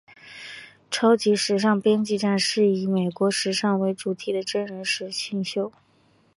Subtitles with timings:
[0.89, 5.71] 超级时尚编辑战是以美国时尚为主题的真人实境秀。